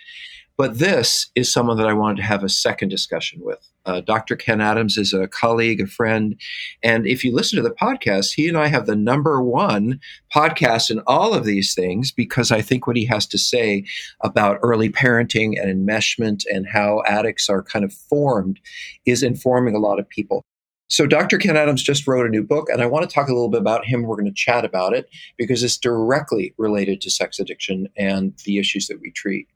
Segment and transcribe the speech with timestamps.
[0.59, 3.65] But this is someone that I wanted to have a second discussion with.
[3.87, 4.35] Uh, Dr.
[4.35, 6.35] Ken Adams is a colleague, a friend.
[6.83, 10.01] And if you listen to the podcast, he and I have the number one
[10.35, 13.85] podcast in all of these things because I think what he has to say
[14.21, 18.59] about early parenting and enmeshment and how addicts are kind of formed
[19.07, 20.43] is informing a lot of people.
[20.91, 21.37] So, Dr.
[21.37, 23.61] Ken Adams just wrote a new book, and I want to talk a little bit
[23.61, 24.03] about him.
[24.03, 28.59] We're going to chat about it because it's directly related to sex addiction and the
[28.59, 29.49] issues that we treat.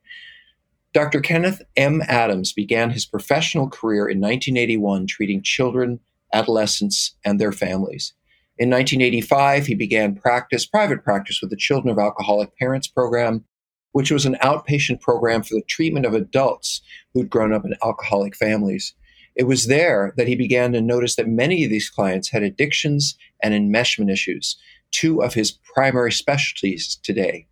[0.95, 1.21] Dr.
[1.21, 2.03] Kenneth M.
[2.07, 6.01] Adams began his professional career in 1981 treating children,
[6.35, 8.13] adolescents, and their families.
[8.59, 13.45] In 1985, he began practice, private practice with the Children of Alcoholic Parents program,
[13.93, 16.83] which was an outpatient program for the treatment of adults
[17.15, 18.95] who'd grown up in alcoholic families.
[19.35, 23.17] It was there that he began to notice that many of these clients had addictions
[23.43, 24.59] and enmeshment issues,
[24.91, 27.47] two of his primary specialties today.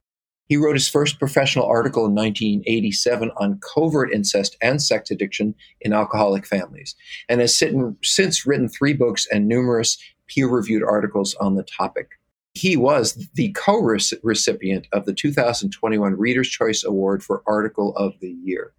[0.51, 5.93] He wrote his first professional article in 1987 on covert incest and sex addiction in
[5.93, 6.97] alcoholic families,
[7.29, 9.97] and has since written three books and numerous
[10.27, 12.19] peer reviewed articles on the topic.
[12.55, 13.81] He was the co
[14.25, 18.73] recipient of the 2021 Reader's Choice Award for Article of the Year.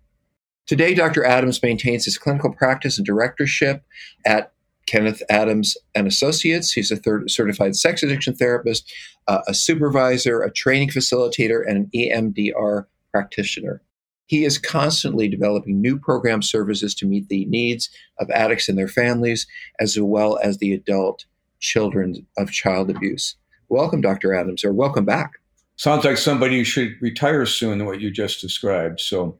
[0.67, 1.23] Today, Dr.
[1.23, 3.85] Adams maintains his clinical practice and directorship
[4.25, 4.51] at
[4.85, 6.71] Kenneth Adams and Associates.
[6.71, 8.91] He's a third certified sex addiction therapist,
[9.27, 13.81] uh, a supervisor, a training facilitator, and an EMDR practitioner.
[14.27, 18.87] He is constantly developing new program services to meet the needs of addicts and their
[18.87, 19.45] families,
[19.79, 21.25] as well as the adult
[21.59, 23.35] children of child abuse.
[23.69, 24.33] Welcome, Dr.
[24.33, 25.31] Adams, or welcome back.
[25.75, 28.99] Sounds like somebody should retire soon, what you just described.
[28.99, 29.37] So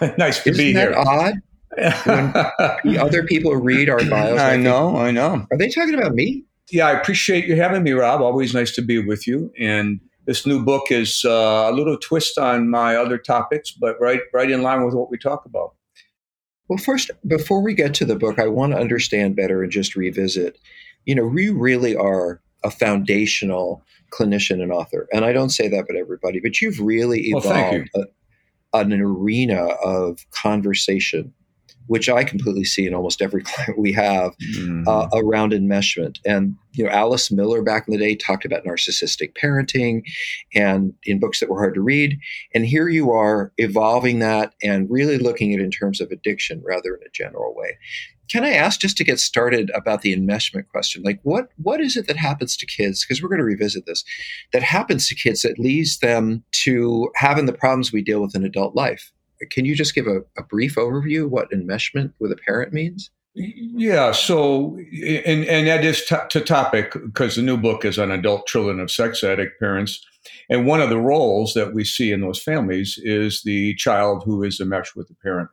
[0.18, 0.98] nice to Isn't be that here.
[0.98, 1.34] odd?
[2.04, 4.40] When other people read our bios.
[4.40, 5.46] I know, I know.
[5.50, 6.44] Are they talking about me?
[6.70, 8.20] Yeah, I appreciate you having me, Rob.
[8.20, 9.52] Always nice to be with you.
[9.58, 14.20] And this new book is uh, a little twist on my other topics, but right,
[14.32, 15.74] right in line with what we talk about.
[16.68, 19.94] Well, first, before we get to the book, I want to understand better and just
[19.94, 20.58] revisit.
[21.04, 25.80] You know, we really are a foundational clinician and author, and I don't say that
[25.80, 28.06] about everybody, but you've really evolved well,
[28.72, 31.34] a, an arena of conversation
[31.86, 34.86] which I completely see in almost every client we have mm.
[34.86, 36.18] uh, around enmeshment.
[36.24, 40.02] And you know, Alice Miller back in the day talked about narcissistic parenting,
[40.54, 42.18] and in books that were hard to read.
[42.54, 46.62] And here you are evolving that and really looking at it in terms of addiction
[46.64, 47.78] rather in a general way.
[48.30, 51.02] Can I ask just to get started about the enmeshment question?
[51.02, 53.04] Like, what what is it that happens to kids?
[53.04, 54.02] Because we're going to revisit this.
[54.52, 58.44] That happens to kids that leads them to having the problems we deal with in
[58.44, 59.12] adult life
[59.50, 63.10] can you just give a, a brief overview what enmeshment with a parent means?
[63.34, 68.12] Yeah, so and and that is t- to topic because the new book is on
[68.12, 70.04] adult children of sex addict parents,
[70.48, 74.44] and one of the roles that we see in those families is the child who
[74.44, 75.48] is enmeshed with the parent,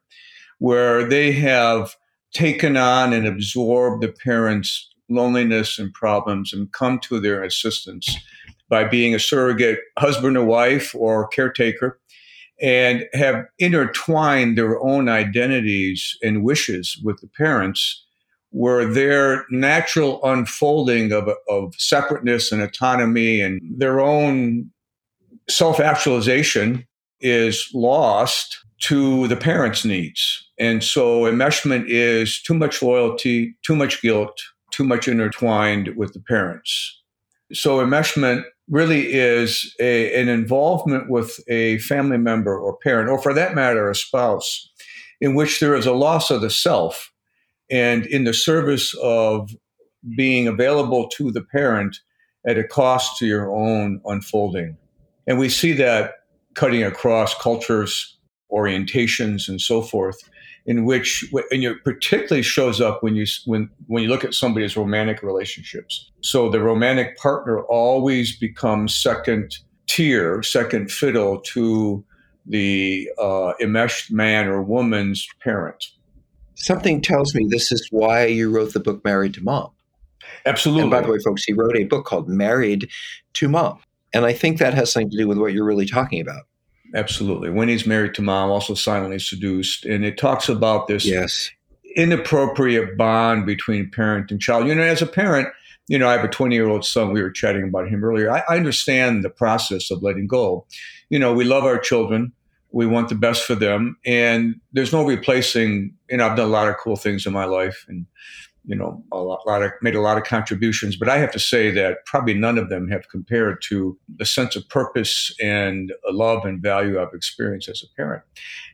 [0.59, 1.95] where they have
[2.33, 8.15] taken on and absorbed the parent's loneliness and problems and come to their assistance
[8.69, 11.99] by being a surrogate husband or wife or caretaker
[12.61, 18.05] and have intertwined their own identities and wishes with the parents
[18.51, 24.69] where their natural unfolding of, of separateness and autonomy and their own
[25.49, 26.85] self-actualization
[27.21, 30.49] is lost to the parents' needs.
[30.59, 34.37] And so enmeshment is too much loyalty, too much guilt,
[34.71, 37.01] too much intertwined with the parents.
[37.53, 43.33] So enmeshment really is a, an involvement with a family member or parent, or for
[43.33, 44.71] that matter, a spouse,
[45.19, 47.11] in which there is a loss of the self
[47.69, 49.51] and in the service of
[50.15, 51.99] being available to the parent
[52.47, 54.77] at a cost to your own unfolding.
[55.27, 56.13] And we see that
[56.55, 58.17] cutting across cultures,
[58.51, 60.17] orientations, and so forth
[60.65, 64.77] in which and it particularly shows up when you when when you look at somebody's
[64.77, 66.09] romantic relationships.
[66.21, 72.03] So the romantic partner always becomes second tier, second fiddle to
[72.45, 75.85] the uh, enmeshed man or woman's parent.
[76.55, 79.71] Something tells me this is why you wrote the book Married to Mom.
[80.45, 80.83] Absolutely.
[80.83, 82.89] And by the way, folks, he wrote a book called Married
[83.33, 83.79] to Mom.
[84.13, 86.43] And I think that has something to do with what you're really talking about.
[86.93, 87.49] Absolutely.
[87.49, 89.85] When he's married to mom, also silently seduced.
[89.85, 91.51] And it talks about this yes.
[91.95, 94.67] inappropriate bond between parent and child.
[94.67, 95.47] You know, as a parent,
[95.87, 97.13] you know, I have a 20 year old son.
[97.13, 98.31] We were chatting about him earlier.
[98.31, 100.65] I, I understand the process of letting go.
[101.09, 102.33] You know, we love our children.
[102.71, 103.97] We want the best for them.
[104.05, 107.45] And there's no replacing, you know, I've done a lot of cool things in my
[107.45, 108.05] life and
[108.65, 111.39] you know, a lot, lot, of made a lot of contributions, but I have to
[111.39, 116.45] say that probably none of them have compared to the sense of purpose and love
[116.45, 118.23] and value I've experienced as a parent.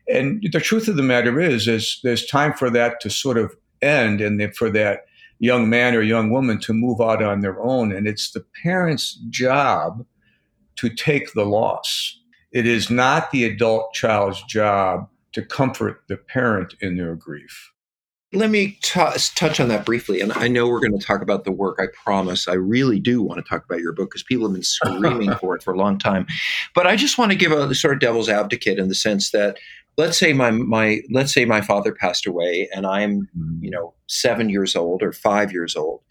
[0.07, 3.55] And the truth of the matter is, is there's time for that to sort of
[3.81, 5.05] end, and for that
[5.39, 7.91] young man or young woman to move out on their own.
[7.91, 10.05] And it's the parent's job
[10.77, 12.19] to take the loss.
[12.51, 17.71] It is not the adult child's job to comfort the parent in their grief.
[18.33, 19.01] Let me t-
[19.35, 20.19] touch on that briefly.
[20.19, 21.77] And I know we're going to talk about the work.
[21.79, 22.47] I promise.
[22.47, 25.55] I really do want to talk about your book because people have been screaming for
[25.55, 26.27] it for a long time.
[26.75, 29.57] But I just want to give a sort of devil's advocate in the sense that
[29.97, 33.63] let's say my my let's say my father passed away and i'm mm-hmm.
[33.63, 36.01] you know seven years old or five years old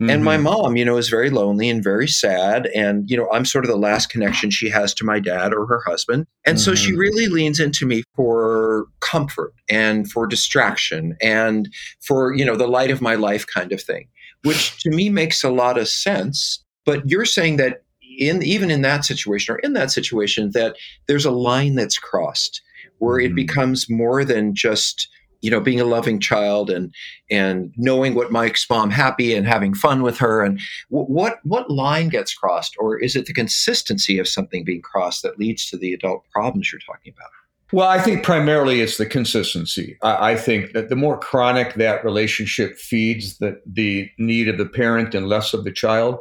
[0.00, 0.10] mm-hmm.
[0.10, 0.44] and my mm-hmm.
[0.44, 3.70] mom you know is very lonely and very sad and you know i'm sort of
[3.70, 6.64] the last connection she has to my dad or her husband and mm-hmm.
[6.64, 7.00] so she mm-hmm.
[7.00, 12.90] really leans into me for comfort and for distraction and for you know the light
[12.90, 14.08] of my life kind of thing
[14.42, 17.82] which to me makes a lot of sense but you're saying that
[18.18, 20.76] in even in that situation or in that situation that
[21.08, 22.62] there's a line that's crossed
[22.98, 23.36] where it mm-hmm.
[23.36, 25.08] becomes more than just
[25.44, 26.92] you know being a loving child and
[27.30, 30.42] and knowing what makes mom happy and having fun with her.
[30.42, 30.58] And
[30.90, 35.22] w- what what line gets crossed or is it the consistency of something being crossed
[35.22, 37.30] that leads to the adult problems you're talking about?
[37.72, 39.98] Well i think primarily it's the consistency.
[40.02, 44.66] I, I think that the more chronic that relationship feeds the, the need of the
[44.66, 46.20] parent and less of the child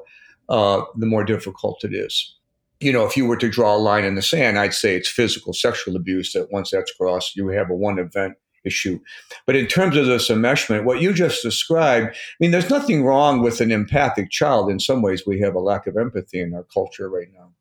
[0.50, 2.36] uh, the more difficult it is
[2.84, 5.10] you know, if you were to draw a line in the sand, I'd say it's
[5.10, 9.00] physical sexual abuse that once that's crossed, you have a one event issue.
[9.46, 13.42] But in terms of this enmeshment, what you just described, I mean, there's nothing wrong
[13.42, 14.70] with an empathic child.
[14.70, 17.52] In some ways, we have a lack of empathy in our culture right now.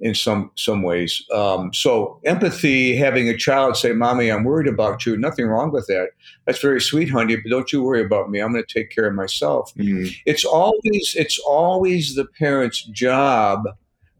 [0.00, 5.04] In some some ways, um, so empathy, having a child say, "Mommy, I'm worried about
[5.04, 6.10] you." Nothing wrong with that.
[6.46, 7.34] That's very sweet, honey.
[7.34, 8.38] But don't you worry about me.
[8.38, 9.74] I'm going to take care of myself.
[9.74, 10.12] Mm-hmm.
[10.24, 13.64] It's always it's always the parent's job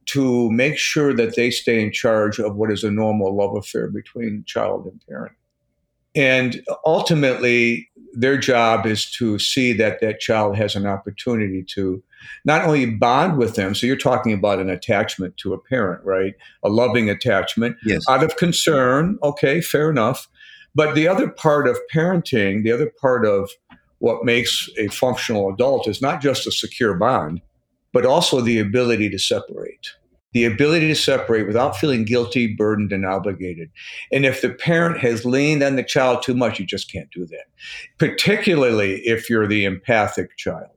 [0.09, 3.89] to make sure that they stay in charge of what is a normal love affair
[3.89, 5.35] between child and parent.
[6.15, 12.03] And ultimately, their job is to see that that child has an opportunity to
[12.47, 13.75] not only bond with them.
[13.75, 16.35] So you're talking about an attachment to a parent, right?
[16.65, 18.03] A loving attachment yes.
[18.09, 19.19] out of concern.
[19.23, 20.27] Okay, fair enough.
[20.75, 23.51] But the other part of parenting, the other part of
[23.99, 27.43] what makes a functional adult is not just a secure bond,
[27.93, 29.91] but also the ability to separate
[30.33, 33.71] the ability to separate without feeling guilty, burdened, and obligated.
[34.13, 37.27] And if the parent has leaned on the child too much, you just can't do
[37.27, 37.47] that,
[37.99, 40.71] particularly if you're the empathic child.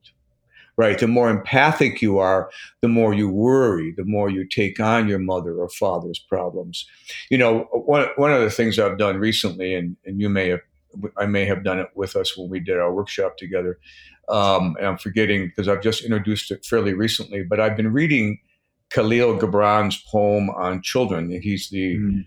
[0.77, 0.97] Right.
[0.97, 2.49] The more empathic you are,
[2.81, 6.87] the more you worry, the more you take on your mother or father's problems.
[7.29, 10.61] You know, one, one of the things I've done recently, and, and you may have,
[11.17, 13.77] I may have done it with us when we did our workshop together.
[14.29, 18.39] Um, and I'm forgetting because I've just introduced it fairly recently, but I've been reading
[18.93, 21.31] Kahlil Gibran's poem on children.
[21.41, 22.25] He's the mm.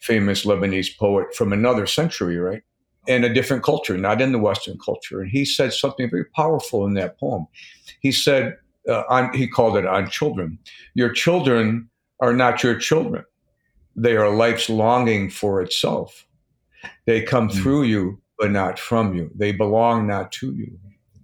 [0.00, 2.62] famous Lebanese poet from another century, right?
[3.06, 5.20] In a different culture, not in the Western culture.
[5.20, 7.46] And he said something very powerful in that poem.
[8.00, 8.56] He said,
[8.88, 10.58] uh, on, he called it on children.
[10.94, 11.88] Your children
[12.20, 13.24] are not your children.
[13.96, 16.26] they are life's longing for itself.
[17.06, 17.62] They come mm-hmm.
[17.62, 19.30] through you, but not from you.
[19.34, 20.78] They belong not to you.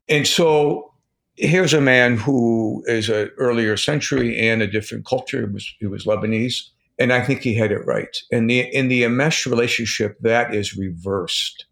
[0.09, 0.92] And so
[1.37, 5.47] here's a man who is an earlier century and a different culture.
[5.47, 6.69] He was, he was Lebanese.
[6.99, 8.17] And I think he had it right.
[8.31, 11.65] In the in the enmeshed relationship, that is reversed.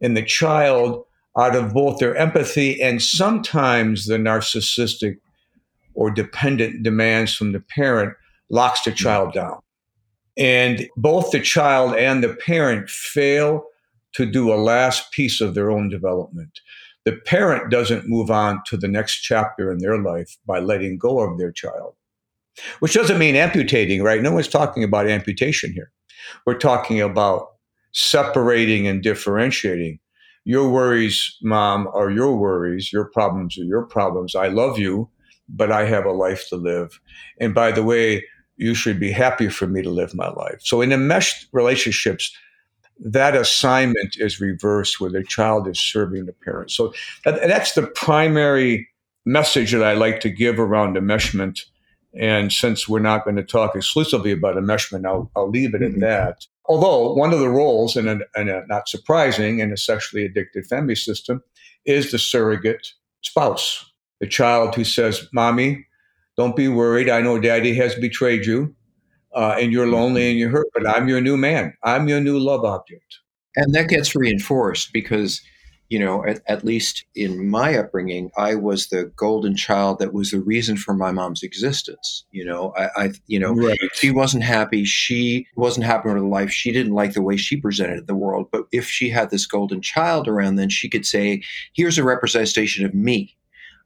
[0.00, 1.04] And the child,
[1.36, 5.18] out of both their empathy and sometimes the narcissistic
[5.94, 8.14] or dependent demands from the parent,
[8.48, 9.60] locks the child down.
[10.36, 13.64] And both the child and the parent fail
[14.14, 16.60] to do a last piece of their own development.
[17.08, 21.20] The parent doesn't move on to the next chapter in their life by letting go
[21.20, 21.94] of their child,
[22.80, 24.20] which doesn't mean amputating, right?
[24.20, 25.90] No one's talking about amputation here.
[26.44, 27.46] We're talking about
[27.92, 30.00] separating and differentiating.
[30.44, 32.92] Your worries, mom, are your worries.
[32.92, 34.34] Your problems are your problems.
[34.34, 35.08] I love you,
[35.48, 37.00] but I have a life to live.
[37.40, 38.22] And by the way,
[38.58, 40.60] you should be happy for me to live my life.
[40.60, 42.36] So in enmeshed relationships,
[43.00, 46.70] that assignment is reversed where the child is serving the parent.
[46.70, 46.92] So
[47.24, 48.88] that, that's the primary
[49.24, 51.60] message that I like to give around enmeshment.
[52.18, 56.02] And since we're not going to talk exclusively about enmeshment, I'll, I'll leave it mm-hmm.
[56.02, 56.46] at that.
[56.66, 60.66] Although one of the roles, and, a, in a not surprising, in a sexually addicted
[60.66, 61.42] family system
[61.84, 62.88] is the surrogate
[63.22, 63.90] spouse,
[64.20, 65.86] the child who says, Mommy,
[66.36, 67.08] don't be worried.
[67.08, 68.74] I know daddy has betrayed you
[69.38, 71.72] uh, and you're lonely and you're hurt, but I'm your new man.
[71.84, 73.20] I'm your new love object.
[73.54, 75.40] And that gets reinforced because,
[75.88, 80.32] you know, at, at, least in my upbringing, I was the golden child that was
[80.32, 82.24] the reason for my mom's existence.
[82.32, 83.78] You know, I, I you know, right.
[83.94, 84.84] she wasn't happy.
[84.84, 86.50] She wasn't happy with her life.
[86.50, 88.48] She didn't like the way she presented the world.
[88.50, 92.84] But if she had this golden child around, then she could say, here's a representation
[92.84, 93.36] of me.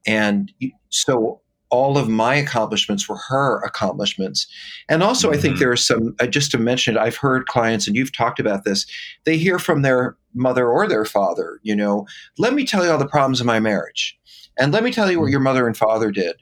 [0.07, 0.51] And
[0.89, 1.42] so
[1.73, 4.47] all of my accomplishments were her accomplishments.
[4.91, 5.39] And also, mm-hmm.
[5.39, 5.61] I think mm-hmm.
[5.61, 8.65] there are some, uh, just to mention it, I've heard clients, and you've talked about
[8.65, 8.87] this,
[9.25, 12.07] they hear from their mother or their father, you know,
[12.39, 14.17] let me tell you all the problems in my marriage.
[14.59, 15.33] And let me tell you what mm-hmm.
[15.33, 16.37] your mother and father did.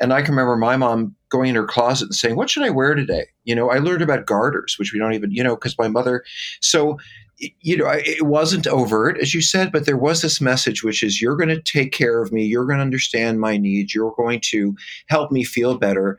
[0.00, 2.70] And I can remember my mom going in her closet and saying, What should I
[2.70, 3.26] wear today?
[3.44, 6.24] You know, I learned about garters, which we don't even, you know, because my mother.
[6.60, 6.98] So
[7.60, 11.20] you know, it wasn't overt, as you said, but there was this message, which is
[11.20, 12.44] you're going to take care of me.
[12.44, 13.94] You're going to understand my needs.
[13.94, 14.76] You're going to
[15.08, 16.18] help me feel better.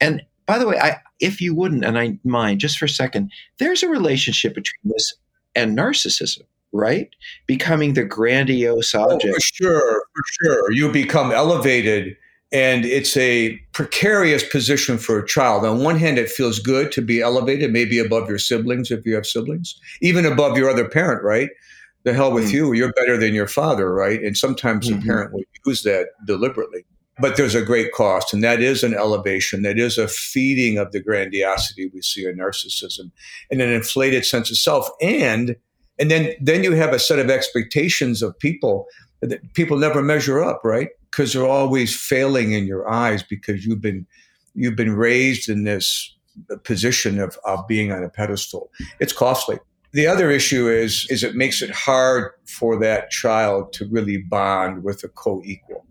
[0.00, 3.30] And by the way, I, if you wouldn't, and I mind just for a second,
[3.58, 5.14] there's a relationship between this
[5.54, 6.42] and narcissism,
[6.72, 7.08] right?
[7.46, 9.24] Becoming the grandiose object.
[9.24, 10.72] Oh, for sure, for sure.
[10.72, 12.16] You become elevated
[12.52, 15.64] and it's a precarious position for a child.
[15.64, 19.14] On one hand, it feels good to be elevated, maybe above your siblings if you
[19.14, 21.50] have siblings, even above your other parent, right?
[22.02, 22.56] The hell with mm-hmm.
[22.56, 24.22] you, you're better than your father, right?
[24.22, 25.00] And sometimes mm-hmm.
[25.00, 26.84] the parent will use that deliberately.
[27.20, 30.90] But there's a great cost, and that is an elevation, that is a feeding of
[30.92, 33.10] the grandiosity we see in narcissism
[33.50, 34.88] and an inflated sense of self.
[35.02, 35.56] And
[35.98, 38.86] and then then you have a set of expectations of people
[39.20, 40.88] that people never measure up, right?
[41.10, 44.06] Because they're always failing in your eyes because you've been
[44.54, 46.16] you've been raised in this
[46.64, 48.70] position of, of being on a pedestal.
[49.00, 49.58] It's costly.
[49.92, 54.84] The other issue is is it makes it hard for that child to really bond
[54.84, 55.84] with a co-equal.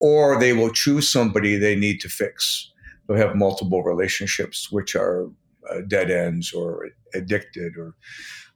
[0.00, 2.70] Or they will choose somebody they need to fix.
[3.06, 5.30] They'll have multiple relationships which are
[5.70, 7.94] uh, dead ends or addicted or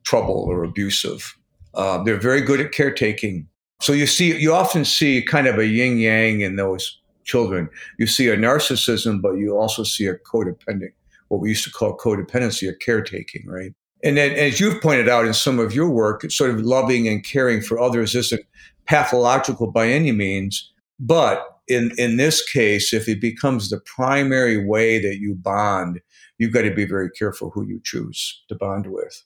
[0.05, 1.37] trouble or abusive.
[1.75, 3.47] Uh, they're very good at caretaking
[3.81, 7.69] so you see, you often see kind of a yin yang in those children.
[7.99, 10.93] You see a narcissism, but you also see a codependent,
[11.29, 13.73] what we used to call codependency, a caretaking, right?
[14.03, 17.25] And then, as you've pointed out in some of your work, sort of loving and
[17.25, 18.43] caring for others isn't
[18.87, 20.73] pathological by any means.
[21.01, 26.01] But in, in this case, if it becomes the primary way that you bond,
[26.39, 29.25] you've got to be very careful who you choose to bond with.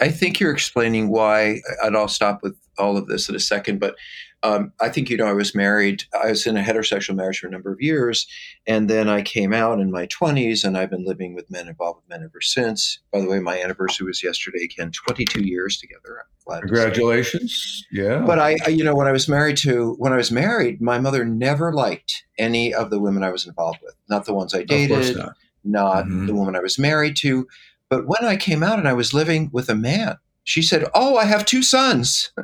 [0.00, 3.80] I think you're explaining why, and I'll stop with all of this in a second,
[3.80, 3.96] but
[4.44, 7.48] um, I think, you know, I was married, I was in a heterosexual marriage for
[7.48, 8.26] a number of years,
[8.68, 12.02] and then I came out in my 20s, and I've been living with men, involved
[12.02, 13.00] with men ever since.
[13.12, 16.24] By the way, my anniversary was yesterday, Again, 22 years together.
[16.60, 17.84] Congratulations.
[17.90, 18.22] Yeah.
[18.24, 20.98] But I, I, you know, when I was married to, when I was married, my
[20.98, 24.62] mother never liked any of the women I was involved with, not the ones I
[24.62, 26.26] dated, not, not mm-hmm.
[26.26, 27.46] the woman I was married to.
[27.90, 31.16] But when I came out and I was living with a man, she said, Oh,
[31.16, 32.30] I have two sons.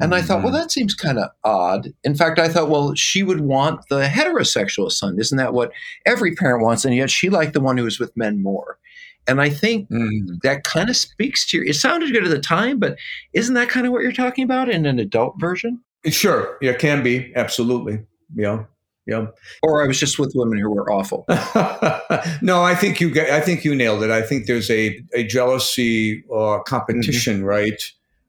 [0.00, 0.62] And I thought, well, mm-hmm.
[0.62, 1.92] that seems kind of odd.
[2.04, 5.18] In fact, I thought, well, she would want the heterosexual son.
[5.18, 5.72] Isn't that what
[6.06, 6.84] every parent wants?
[6.84, 8.78] And yet she liked the one who was with men more.
[9.26, 10.40] And I think mm.
[10.42, 12.96] that kind of speaks to your, it sounded good at the time, but
[13.34, 15.82] isn't that kind of what you're talking about in an adult version?
[16.06, 16.56] Sure.
[16.62, 17.32] Yeah, it can be.
[17.34, 18.00] Absolutely.
[18.34, 18.64] Yeah.
[19.08, 19.38] Yep.
[19.62, 21.24] Or I was just with women who were awful.
[22.42, 24.10] no, I think you I think you nailed it.
[24.10, 27.44] I think there's a a jealousy uh, competition, mm-hmm.
[27.44, 27.82] right?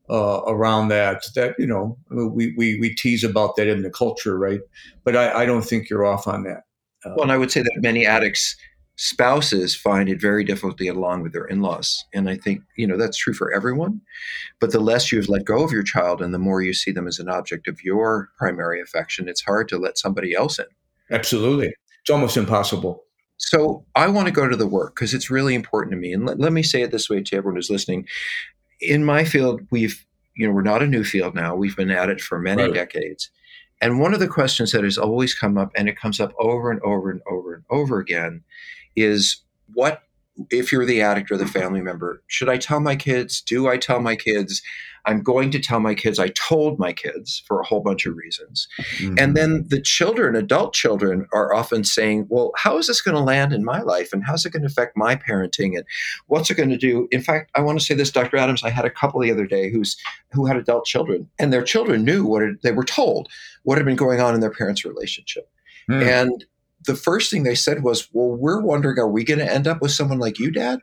[0.09, 4.39] Uh, around that, that you know, we, we we tease about that in the culture,
[4.39, 4.62] right?
[5.03, 6.63] But I, I don't think you're off on that.
[7.05, 8.55] Uh, well, and I would say that many addicts
[9.01, 12.03] spouses find it very difficult to get along with their in-laws.
[12.13, 14.01] And i think you know that's true for everyone.
[14.60, 17.08] But the less you've let go of your child and the more you see them
[17.08, 20.65] as an object of your primary affection it's hard to let somebody else in.
[21.12, 21.74] Absolutely.
[22.01, 23.06] It's almost impossible.
[23.38, 26.12] So i want to go to the work because it's really important to me.
[26.12, 28.06] And let, let me say it this way to everyone who's listening.
[28.82, 31.56] In my field we've you know we're not a new field now.
[31.56, 32.74] We've been at it for many right.
[32.74, 33.32] decades.
[33.82, 36.70] And one of the questions that has always come up and it comes up over
[36.70, 38.44] and over and over and over again
[39.01, 39.41] is
[39.74, 40.03] what
[40.50, 43.41] if you're the addict or the family member should i tell my kids?
[43.41, 44.62] Do i tell my kids?
[45.06, 46.20] I'm going to tell my kids.
[46.20, 48.68] I told my kids for a whole bunch of reasons.
[48.98, 49.15] Mm-hmm.
[49.18, 53.22] and then the children adult children are often saying well how is this going to
[53.22, 54.13] land in my life?
[54.13, 55.75] And how's it going to affect my parenting?
[55.75, 55.86] And
[56.27, 57.08] what's it going to do?
[57.12, 59.48] In fact i want to say this dr adams i had a couple the other
[59.48, 59.98] day who's
[60.32, 63.29] who had adult children and their children knew what it, they were told
[63.63, 65.50] what had been going on in their parents relationship.
[65.89, 66.03] Mm.
[66.03, 66.46] and
[66.89, 69.79] the first thing they said was, Well, we're wondering, are we going to end up
[69.79, 70.79] with someone like you, Dad?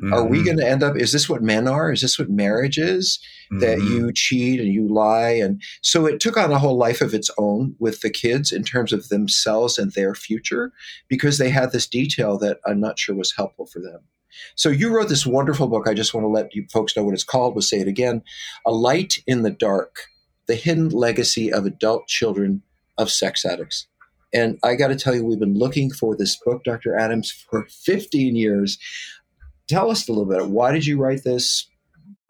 [0.00, 0.14] Mm-hmm.
[0.14, 0.46] Are we mm-hmm.
[0.46, 0.96] going to end up?
[0.96, 1.92] Is this what men are?
[1.92, 3.18] Is this what marriage is?
[3.52, 3.58] Mm-hmm.
[3.58, 5.32] That you cheat and you lie.
[5.32, 8.62] And so it took on a whole life of its own with the kids in
[8.62, 10.72] terms of themselves and their future
[11.08, 14.00] because they had this detail that I'm not sure was helpful for them.
[14.54, 15.88] So you wrote this wonderful book.
[15.88, 17.56] I just want to let you folks know what it's called.
[17.56, 18.22] We'll say it again
[18.64, 20.04] A Light in the Dark
[20.46, 22.62] The Hidden Legacy of Adult Children
[22.96, 23.88] of Sex Addicts.
[24.32, 26.96] And I got to tell you, we've been looking for this book, Dr.
[26.96, 28.78] Adams, for 15 years.
[29.68, 30.48] Tell us a little bit.
[30.48, 31.68] Why did you write this?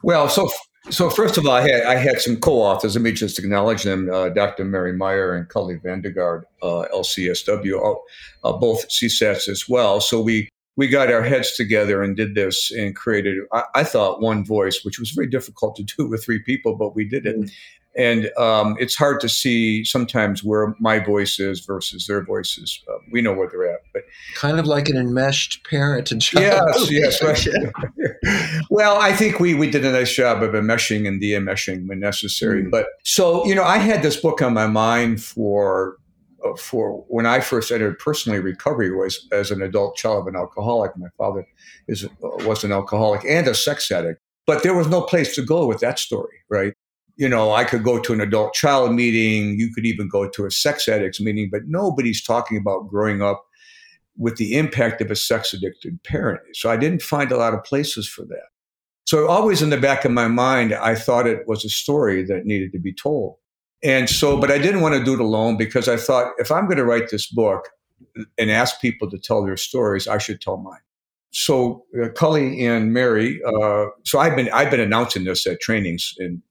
[0.02, 0.48] Well, so
[0.88, 2.94] so first of all, I had I had some co-authors.
[2.94, 4.64] Let me just acknowledge them: uh, Dr.
[4.64, 7.96] Mary Meyer and Cully Vandergaard, uh, LCSW,
[8.44, 10.00] uh, both CSATs as well.
[10.00, 13.38] So we we got our heads together and did this and created.
[13.52, 16.94] I, I, thought one voice, which was very difficult to do with three people, but
[16.94, 17.50] we did it.
[17.96, 22.80] And um, it's hard to see sometimes where my voice is versus their voices.
[22.88, 24.02] Uh, we know where they're at, but
[24.36, 26.68] kind of like an enmeshed parent and child.
[26.88, 28.62] Yes, yes, right.
[28.70, 32.62] well, I think we we did a nice job of enmeshing and de-enmeshing when necessary.
[32.62, 32.70] Mm.
[32.70, 35.96] But so you know, I had this book on my mind for
[36.44, 40.36] uh, for when I first entered personally recovery was as an adult child of an
[40.36, 40.96] alcoholic.
[40.96, 41.46] My father
[41.88, 45.42] is uh, was an alcoholic and a sex addict, but there was no place to
[45.42, 46.72] go with that story, right?
[47.20, 49.60] You know, I could go to an adult child meeting.
[49.60, 53.44] You could even go to a sex addicts meeting, but nobody's talking about growing up
[54.16, 56.40] with the impact of a sex addicted parent.
[56.54, 58.48] So I didn't find a lot of places for that.
[59.04, 62.46] So always in the back of my mind, I thought it was a story that
[62.46, 63.36] needed to be told.
[63.82, 66.64] And so, but I didn't want to do it alone because I thought if I'm
[66.64, 67.68] going to write this book
[68.38, 70.80] and ask people to tell their stories, I should tell mine.
[71.32, 76.14] So uh, Cully and Mary, uh, so I've been I've been announcing this at trainings
[76.18, 76.42] and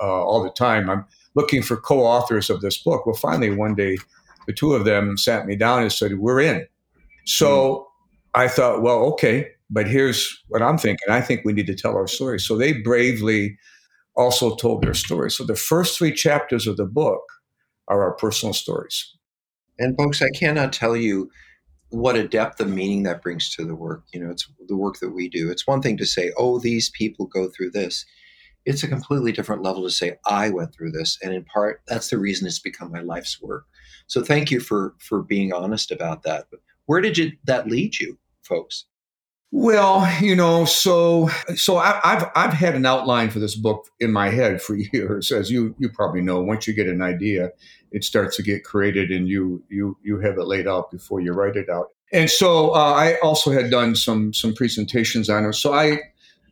[0.00, 0.90] uh, all the time.
[0.90, 1.04] I'm
[1.34, 3.06] looking for co-authors of this book.
[3.06, 3.98] Well, finally, one day,
[4.46, 6.66] the two of them sat me down and said, "We're in."
[7.24, 7.84] So mm.
[8.34, 11.08] I thought, well, okay, but here's what I'm thinking.
[11.08, 12.40] I think we need to tell our story.
[12.40, 13.56] So they bravely
[14.16, 15.30] also told their story.
[15.30, 17.22] So the first three chapters of the book
[17.88, 19.14] are our personal stories.
[19.78, 21.30] And folks, I cannot tell you
[21.88, 24.04] what a depth of meaning that brings to the work.
[24.12, 25.50] You know, it's the work that we do.
[25.50, 28.04] It's one thing to say, "Oh, these people go through this."
[28.66, 32.10] It's a completely different level to say I went through this, and in part that's
[32.10, 33.66] the reason it's become my life's work.
[34.06, 36.46] So thank you for for being honest about that.
[36.50, 38.86] But where did you, that lead you, folks?
[39.56, 44.12] Well, you know, so so I, have I've had an outline for this book in
[44.12, 46.42] my head for years, as you you probably know.
[46.42, 47.50] Once you get an idea,
[47.92, 51.32] it starts to get created, and you you you have it laid out before you
[51.32, 51.90] write it out.
[52.12, 55.52] And so uh, I also had done some some presentations on it.
[55.54, 56.00] So I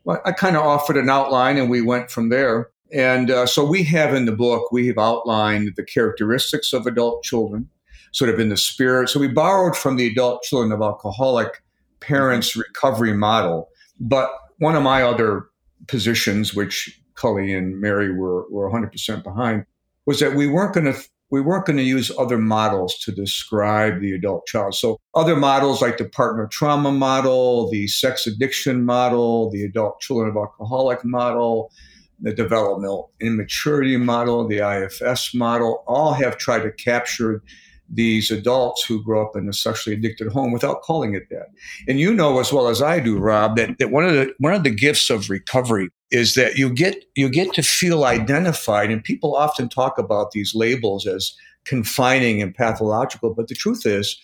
[0.09, 2.71] I kind of offered an outline and we went from there.
[2.93, 7.23] And uh, so we have in the book, we have outlined the characteristics of adult
[7.23, 7.69] children,
[8.13, 9.09] sort of in the spirit.
[9.09, 11.63] So we borrowed from the adult children of alcoholic
[12.01, 12.61] parents mm-hmm.
[12.61, 13.69] recovery model.
[13.99, 15.47] But one of my other
[15.89, 19.65] positions, which Cully and Mary were, were 100% behind,
[20.05, 21.01] was that we weren't going to
[21.33, 24.75] we weren't going to use other models to describe the adult child.
[24.75, 30.29] So other models like the partner trauma model, the sex addiction model, the adult children
[30.29, 31.73] of alcoholic model,
[32.21, 37.43] the developmental immaturity model, the IFS model, all have tried to capture
[37.89, 41.47] these adults who grow up in a sexually addicted home without calling it that.
[41.89, 44.53] And you know as well as I do, Rob, that, that one of the one
[44.53, 49.03] of the gifts of recovery is that you get you get to feel identified and
[49.03, 54.21] people often talk about these labels as confining and pathological but the truth is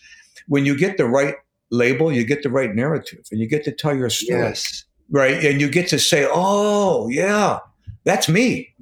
[0.46, 1.34] when you get the right
[1.70, 4.40] label you get the right narrative and you get to tell your story.
[4.40, 4.84] Yes.
[5.10, 5.44] right?
[5.44, 7.58] And you get to say oh yeah
[8.04, 8.74] that's me.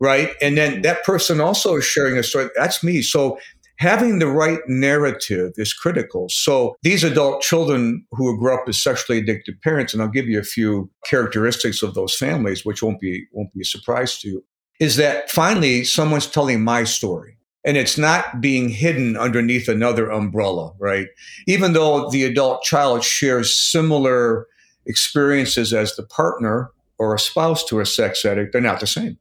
[0.00, 0.30] Right?
[0.42, 3.00] And then that person also is sharing a story that's me.
[3.00, 3.38] So
[3.78, 6.28] having the right narrative is critical.
[6.28, 10.38] So these adult children who grew up as sexually addicted parents, and I'll give you
[10.38, 14.44] a few characteristics of those families, which won't be won't be a surprise to you,
[14.80, 17.36] is that finally someone's telling my story.
[17.66, 21.08] And it's not being hidden underneath another umbrella, right?
[21.46, 24.46] Even though the adult child shares similar
[24.84, 29.18] experiences as the partner or a spouse to a sex addict, they're not the same.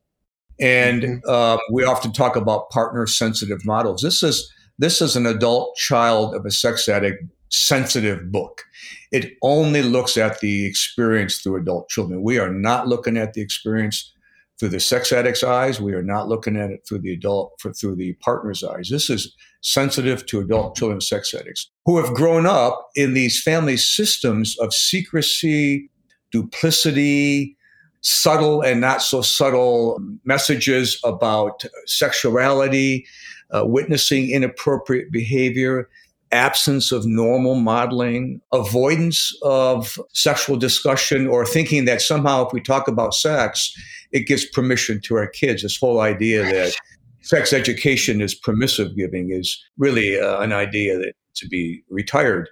[0.59, 1.29] And mm-hmm.
[1.29, 4.01] uh, we often talk about partner sensitive models.
[4.01, 8.63] This is this is an adult child of a sex addict sensitive book.
[9.11, 12.23] It only looks at the experience through adult children.
[12.23, 14.11] We are not looking at the experience
[14.59, 15.79] through the sex addict's eyes.
[15.79, 18.89] We are not looking at it through the adult for through the partner's eyes.
[18.89, 23.77] This is sensitive to adult children sex addicts who have grown up in these family
[23.77, 25.89] systems of secrecy,
[26.31, 27.57] duplicity,
[28.03, 33.05] subtle and not so subtle messages about sexuality,
[33.51, 35.89] uh, witnessing inappropriate behavior,
[36.31, 42.87] absence of normal modeling, avoidance of sexual discussion, or thinking that somehow if we talk
[42.87, 43.73] about sex,
[44.11, 45.63] it gives permission to our kids.
[45.63, 46.75] This whole idea that
[47.21, 52.49] sex education is permissive giving is really uh, an idea that to be retired.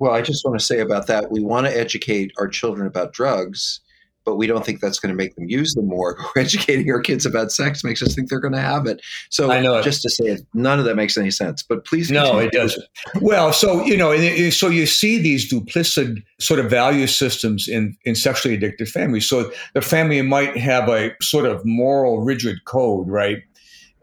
[0.00, 3.12] Well, I just want to say about that we want to educate our children about
[3.12, 3.80] drugs
[4.28, 6.18] but we don't think that's going to make them use them more.
[6.36, 9.00] educating our kids about sex makes us think they're going to have it.
[9.30, 11.62] So I know just to say it, none of that makes any sense.
[11.62, 12.32] But please, continue.
[12.32, 12.84] no, it doesn't.
[13.22, 14.14] Well, so you know,
[14.50, 19.26] so you see these duplicit sort of value systems in in sexually addicted families.
[19.26, 23.42] So the family might have a sort of moral rigid code, right?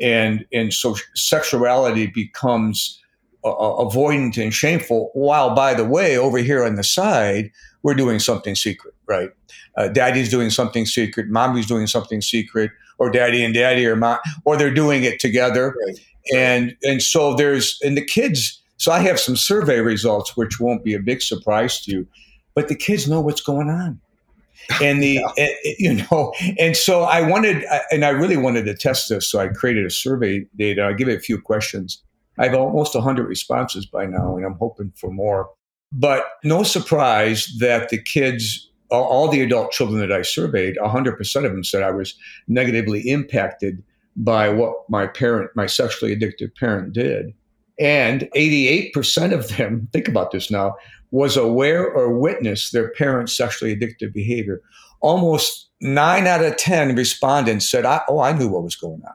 [0.02, 3.00] And and so sexuality becomes
[3.44, 5.12] uh, avoidant and shameful.
[5.14, 7.52] While by the way, over here on the side,
[7.84, 9.30] we're doing something secret, right?
[9.78, 14.20] Uh, daddy's doing something secret, mommy's doing something secret, or daddy and daddy or mom,
[14.46, 15.76] or they're doing it together.
[15.86, 16.00] Right.
[16.34, 18.62] And and so there's and the kids.
[18.78, 22.08] So I have some survey results, which won't be a big surprise to you,
[22.56, 24.00] but the kids know what's going on.
[24.82, 25.32] And the yeah.
[25.38, 29.30] and, you know, and so I wanted, and I really wanted to test this.
[29.30, 30.86] So I created a survey data.
[30.86, 32.02] I give it a few questions.
[32.40, 35.52] I have almost 100 responses by now, and I'm hoping for more.
[35.92, 41.36] But no surprise that the kids all, all the adult children that I surveyed, 100%
[41.36, 42.16] of them said I was
[42.48, 43.84] negatively impacted
[44.16, 47.34] by what my parent, my sexually addicted parent did.
[47.80, 50.76] And 88% of them, think about this now,
[51.12, 54.62] was aware or witnessed their parents' sexually addictive behavior.
[55.02, 59.14] Almost nine out of 10 respondents said, Oh, I knew what was going on.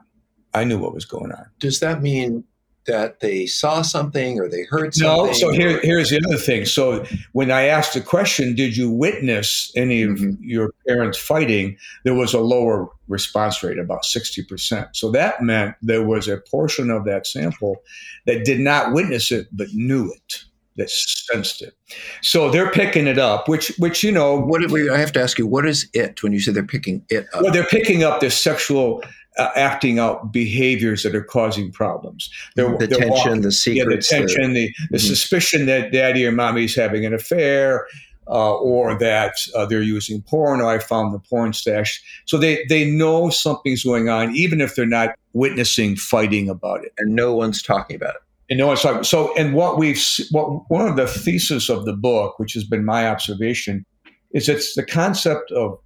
[0.53, 1.45] I knew what was going on.
[1.59, 2.43] Does that mean
[2.85, 5.27] that they saw something or they heard something?
[5.27, 5.33] No.
[5.33, 6.65] So here, here's the other thing.
[6.65, 10.43] So when I asked the question, did you witness any of mm-hmm.
[10.43, 11.77] your parents fighting?
[12.03, 14.95] There was a lower response rate, about 60%.
[14.95, 17.83] So that meant there was a portion of that sample
[18.25, 20.43] that did not witness it, but knew it.
[20.77, 21.73] That sensed it,
[22.21, 23.49] so they're picking it up.
[23.49, 26.39] Which, which you know, what I have to ask you, what is it when you
[26.39, 27.43] say they're picking it up?
[27.43, 29.03] Well, they're picking up this sexual
[29.37, 32.29] uh, acting out behaviors that are causing problems.
[32.55, 35.07] They're, the they're tension, walking, the secrets, yeah, the tension, the, the mm-hmm.
[35.07, 37.87] suspicion that daddy or mommy's having an affair,
[38.27, 42.01] uh, or that uh, they're using porn, or I found the porn stash.
[42.25, 46.93] So they they know something's going on, even if they're not witnessing fighting about it,
[46.97, 48.21] and no one's talking about it.
[48.49, 49.03] And no one's talking.
[49.05, 52.83] So, and what we've what one of the thesis of the book, which has been
[52.83, 53.85] my observation,
[54.31, 55.79] is it's the concept of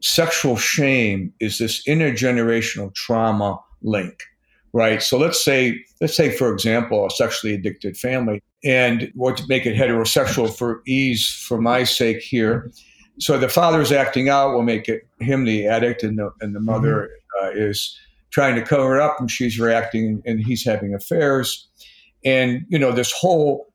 [0.00, 4.22] sexual shame is this intergenerational trauma link
[4.72, 5.02] right?
[5.02, 9.66] So let's say let's say for example a sexually addicted family and what to make
[9.66, 12.70] it heterosexual for ease for my sake here.
[13.18, 16.60] So the father's acting out will make it him the addict and the, and the
[16.60, 17.46] mother mm-hmm.
[17.46, 17.98] uh, is
[18.30, 21.66] trying to cover it up and she's reacting and he's having affairs.
[22.24, 23.67] And you know this whole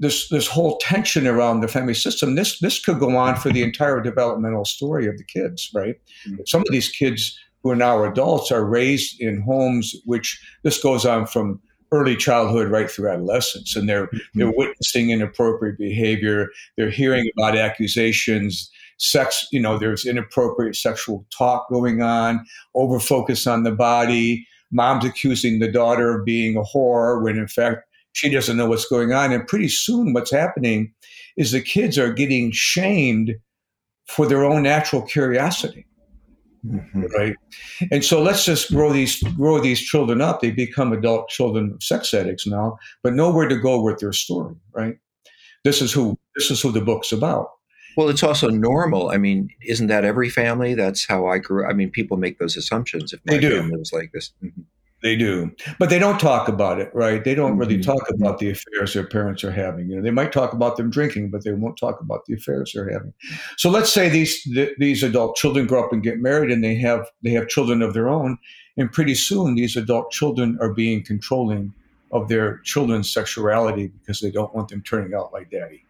[0.00, 3.62] this this whole tension around the family system this this could go on for the
[3.62, 6.40] entire developmental story of the kids right mm-hmm.
[6.46, 11.06] some of these kids who are now adults are raised in homes which this goes
[11.06, 11.60] on from
[11.92, 14.38] early childhood right through adolescence and they're mm-hmm.
[14.38, 21.68] they're witnessing inappropriate behavior they're hearing about accusations sex you know there's inappropriate sexual talk
[21.68, 27.22] going on over focus on the body mom's accusing the daughter of being a whore
[27.22, 29.32] when in fact she doesn't know what's going on.
[29.32, 30.92] And pretty soon, what's happening
[31.36, 33.34] is the kids are getting shamed
[34.06, 35.86] for their own natural curiosity.
[36.66, 37.04] Mm-hmm.
[37.16, 37.34] Right.
[37.90, 40.40] And so let's just grow these grow these children up.
[40.40, 44.54] They become adult children of sex addicts now, but nowhere to go with their story,
[44.72, 44.96] right?
[45.64, 47.48] This is who this is who the book's about.
[47.96, 49.10] Well, it's also normal.
[49.10, 50.74] I mean, isn't that every family?
[50.74, 51.66] That's how I grew.
[51.66, 53.12] I mean, people make those assumptions.
[53.12, 53.58] If my they do.
[53.58, 54.60] family was like this, mm-hmm.
[55.02, 57.24] They do, but they don't talk about it, right?
[57.24, 57.90] They don't really mm-hmm.
[57.90, 59.88] talk about the affairs their parents are having.
[59.88, 62.72] You know, they might talk about them drinking, but they won't talk about the affairs
[62.74, 63.14] they're having.
[63.56, 66.74] So let's say these th- these adult children grow up and get married, and they
[66.76, 68.36] have they have children of their own,
[68.76, 71.72] and pretty soon these adult children are being controlling
[72.12, 75.84] of their children's sexuality because they don't want them turning out like daddy.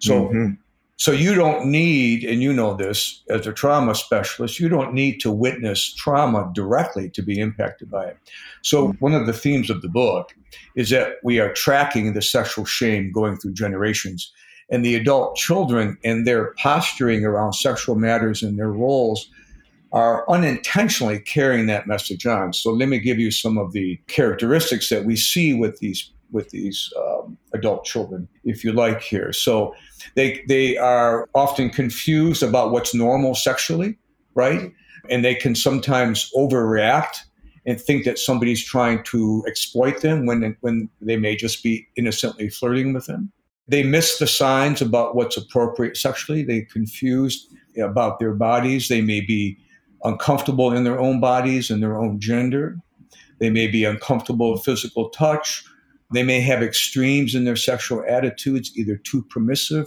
[0.00, 0.52] So mm-hmm.
[1.00, 5.18] So you don't need, and you know this as a trauma specialist, you don't need
[5.20, 8.18] to witness trauma directly to be impacted by it.
[8.60, 8.98] So mm-hmm.
[8.98, 10.36] one of the themes of the book
[10.76, 14.30] is that we are tracking the sexual shame going through generations.
[14.68, 19.30] And the adult children and their posturing around sexual matters and their roles
[19.92, 22.52] are unintentionally carrying that message on.
[22.52, 26.50] So let me give you some of the characteristics that we see with these with
[26.50, 29.32] these um, adult children, if you like, here.
[29.32, 29.74] So
[30.14, 33.98] they they are often confused about what's normal sexually,
[34.34, 34.72] right?
[35.08, 37.20] And they can sometimes overreact
[37.66, 42.48] and think that somebody's trying to exploit them when when they may just be innocently
[42.48, 43.32] flirting with them.
[43.68, 46.42] They miss the signs about what's appropriate sexually.
[46.42, 48.88] They confused about their bodies.
[48.88, 49.58] They may be
[50.02, 52.76] uncomfortable in their own bodies and their own gender.
[53.38, 55.64] They may be uncomfortable with physical touch
[56.12, 59.86] they may have extremes in their sexual attitudes, either too permissive,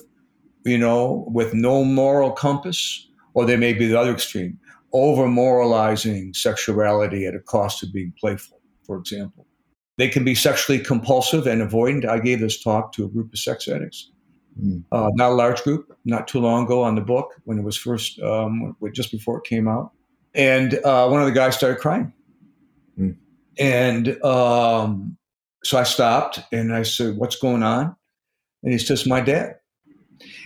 [0.66, 4.58] you know, with no moral compass, or they may be the other extreme,
[4.94, 9.46] over moralizing sexuality at a cost of being playful, for example.
[9.98, 12.06] They can be sexually compulsive and avoidant.
[12.06, 14.12] I gave this talk to a group of sex addicts,
[14.60, 14.84] mm.
[14.92, 17.78] uh, not a large group, not too long ago on the book when it was
[17.78, 19.92] first, um, just before it came out.
[20.34, 22.12] And uh, one of the guys started crying.
[22.98, 23.18] Mm.
[23.60, 25.18] And um,
[25.64, 27.96] so I stopped and I said, What's going on?
[28.64, 29.56] And he says, My dad.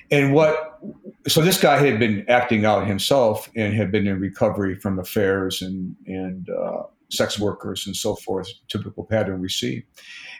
[0.10, 0.80] And what,
[1.27, 5.62] so this guy had been acting out himself and had been in recovery from affairs
[5.62, 9.84] and, and uh, sex workers and so forth, typical pattern we see.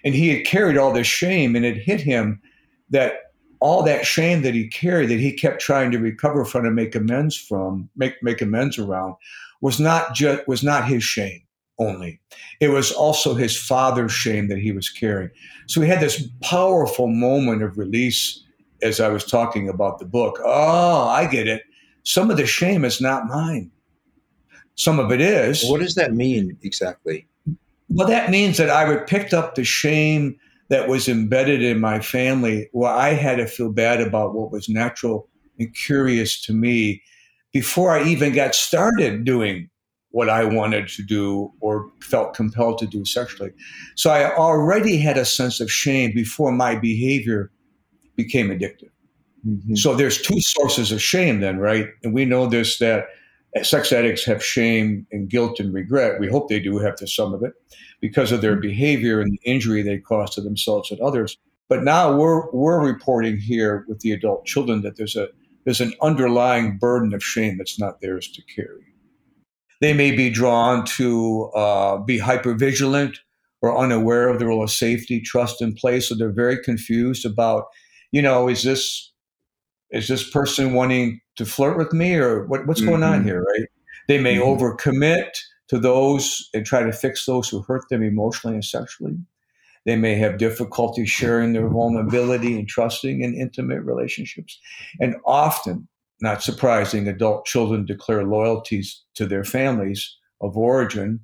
[0.06, 2.42] And he had carried all this shame and it hit him
[2.90, 6.76] that all that shame that he carried, that he kept trying to recover from and
[6.76, 9.16] make amends from, make, make amends around,
[9.62, 11.42] was not just, was not his shame
[11.80, 12.20] only.
[12.60, 15.30] It was also his father's shame that he was carrying.
[15.68, 18.44] So he had this powerful moment of release
[18.82, 20.40] as I was talking about the book.
[20.44, 21.64] Oh, I get it.
[22.04, 23.72] Some of the shame is not mine.
[24.76, 25.68] Some of it is.
[25.70, 27.28] What does that mean exactly?
[27.90, 30.38] Well, that means that I would picked up the shame
[30.70, 34.70] that was embedded in my family where I had to feel bad about what was
[34.70, 35.28] natural
[35.60, 37.02] and curious to me
[37.54, 39.70] before I even got started doing
[40.18, 43.52] what I wanted to do or felt compelled to do sexually.
[43.94, 47.52] So I already had a sense of shame before my behavior
[48.16, 48.90] became addictive.
[49.48, 49.76] Mm-hmm.
[49.76, 51.90] So there's two sources of shame then, right?
[52.04, 53.10] And we know this that
[53.62, 56.20] sex addicts have shame and guilt and regret.
[56.20, 57.54] We hope they do have to some of it
[58.02, 58.70] because of their mm-hmm.
[58.70, 61.38] behavior and the injury they cause to themselves and others.
[61.70, 65.28] But now we're we're reporting here with the adult children that there's a
[65.66, 68.88] there's an underlying burden of shame that's not theirs to carry.
[69.82, 73.18] They may be drawn to uh, be hypervigilant
[73.62, 76.10] or unaware of the role of safety, trust, and place.
[76.10, 77.66] So they're very confused about,
[78.12, 79.12] you know, is this
[79.92, 82.90] is this person wanting to flirt with me or what, what's mm-hmm.
[82.90, 83.28] going on mm-hmm.
[83.28, 83.68] here, right?
[84.08, 84.64] They may mm-hmm.
[84.64, 85.30] overcommit
[85.70, 89.18] to those and try to fix those who hurt them emotionally and sexually.
[89.86, 94.60] They may have difficulty sharing their vulnerability and trusting in intimate relationships.
[95.00, 95.88] And often
[96.20, 101.22] not surprising, adult children declare loyalties to their families of origin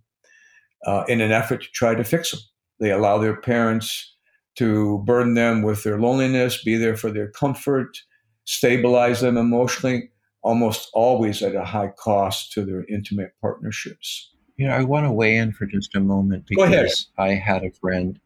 [0.85, 2.39] uh, in an effort to try to fix them.
[2.79, 4.15] They allow their parents
[4.55, 7.97] to burden them with their loneliness, be there for their comfort,
[8.45, 10.11] stabilize them emotionally,
[10.43, 14.31] almost always at a high cost to their intimate partnerships.
[14.57, 17.71] You know, I want to weigh in for just a moment because I had a
[17.71, 18.19] friend.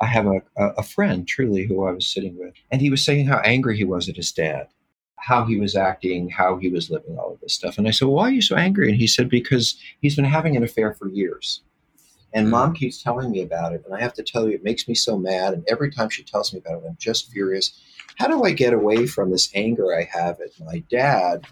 [0.00, 3.26] I have a, a friend, truly, who I was sitting with, and he was saying
[3.26, 4.68] how angry he was at his dad
[5.26, 7.78] how he was acting, how he was living, all of this stuff.
[7.78, 8.88] And I said, well, Why are you so angry?
[8.88, 11.62] And he said, Because he's been having an affair for years.
[12.32, 12.74] And mom mm-hmm.
[12.76, 13.82] keeps telling me about it.
[13.84, 15.52] And I have to tell you, it makes me so mad.
[15.52, 17.76] And every time she tells me about it, I'm just furious.
[18.14, 21.44] How do I get away from this anger I have at my dad?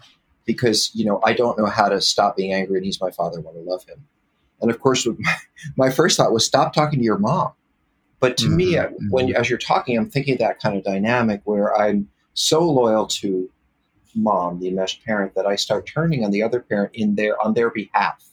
[0.45, 3.39] Because, you know, I don't know how to stop being angry and he's my father.
[3.39, 4.05] I want to love him.
[4.61, 5.05] And of course,
[5.75, 7.51] my first thought was stop talking to your mom.
[8.21, 8.55] But to mm-hmm.
[8.55, 13.07] me, when as you're talking, I'm thinking that kind of dynamic where I'm so loyal
[13.07, 13.49] to
[14.15, 17.53] mom, the enmeshed parent, that I start turning on the other parent in their on
[17.53, 18.23] their behalf.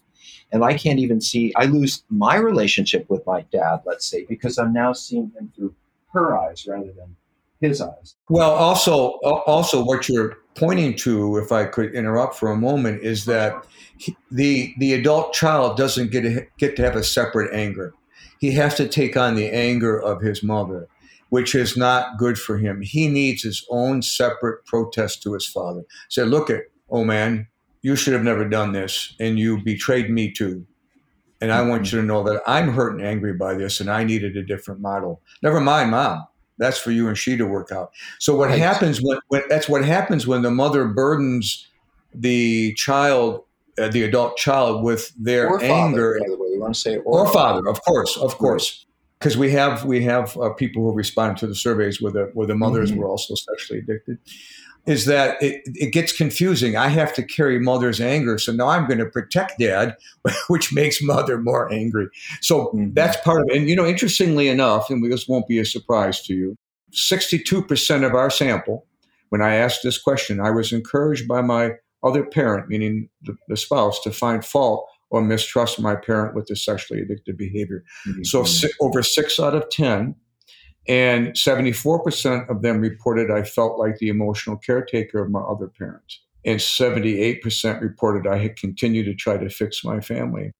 [0.53, 4.59] And I can't even see I lose my relationship with my dad, let's say, because
[4.59, 5.75] I'm now seeing him through
[6.13, 7.17] her eyes rather than
[7.61, 8.17] his eyes.
[8.29, 13.25] Well, also also what you're pointing to, if I could interrupt for a moment, is
[13.25, 13.65] that
[13.97, 17.95] he, the the adult child doesn't get get to have a separate anger.
[18.41, 20.89] He has to take on the anger of his mother
[21.33, 22.83] which is not good for him.
[22.83, 25.83] He needs his own separate protest to his father.
[26.11, 27.47] Say, look at, oh man,
[27.81, 30.67] you should have never done this, and you betrayed me too.
[31.41, 34.05] And I want you to know that I'm hurt and angry by this, and I
[34.05, 35.23] needed a different model.
[35.43, 36.27] Never mind, mom.
[36.59, 37.93] That's for you and she to work out.
[38.19, 38.59] So what right.
[38.59, 41.67] happens when, when that's what happens when the mother burdens
[42.13, 43.45] the child,
[43.79, 46.19] uh, the adult child, with their or anger.
[46.19, 48.85] Father, by the way, you want to say or, or father, of course, of course
[49.23, 52.47] because we have we have uh, people who respond to the surveys where the where
[52.47, 53.01] the mothers mm-hmm.
[53.01, 54.19] were also sexually addicted
[54.85, 58.87] is that it, it gets confusing i have to carry mother's anger so now i'm
[58.87, 59.97] going to protect dad
[60.49, 62.09] which makes mother more angry
[62.41, 62.93] so mm-hmm.
[62.95, 66.21] that's part of it and you know interestingly enough and this won't be a surprise
[66.23, 66.57] to you
[66.93, 68.87] 62% of our sample
[69.29, 71.71] when i asked this question i was encouraged by my
[72.03, 76.57] other parent meaning the, the spouse to find fault or mistrust my parent with the
[76.57, 77.85] sexually addictive behavior.
[78.09, 78.25] Mm-hmm.
[78.25, 78.45] So
[78.81, 80.17] over six out of 10,
[80.89, 86.21] and 74% of them reported I felt like the emotional caretaker of my other parents.
[86.45, 90.51] And 78% reported I had continued to try to fix my family.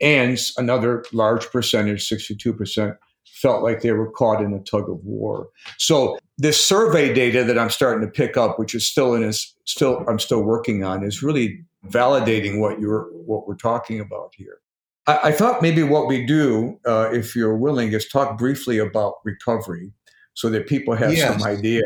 [0.00, 5.48] And another large percentage, 62%, felt like they were caught in a tug of war.
[5.78, 9.54] So this survey data that I'm starting to pick up, which is still in is
[9.64, 14.58] still I'm still working on, is really validating what you're what we're talking about here.
[15.06, 19.14] I, I thought maybe what we do, uh, if you're willing, is talk briefly about
[19.24, 19.92] recovery,
[20.34, 21.32] so that people have yes.
[21.32, 21.82] some idea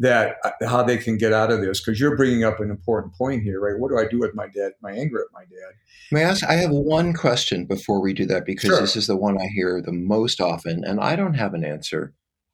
[0.00, 1.80] that uh, how they can get out of this.
[1.80, 3.78] Because you're bringing up an important point here, right?
[3.78, 4.72] What do I do with my dad?
[4.82, 5.74] My anger at my dad.
[6.10, 6.44] May I ask?
[6.44, 8.80] I have one question before we do that because sure.
[8.80, 12.12] this is the one I hear the most often, and I don't have an answer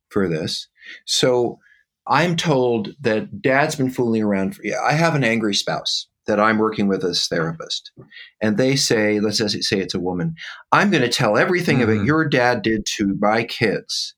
[0.08, 0.68] for this.
[1.04, 1.58] So.
[2.06, 4.56] I'm told that dad's been fooling around.
[4.56, 7.92] For, yeah, I have an angry spouse that I'm working with as a therapist,
[8.40, 10.34] and they say, let's say it's a woman,
[10.72, 11.90] I'm going to tell everything mm-hmm.
[11.90, 14.14] about your dad did to my kids,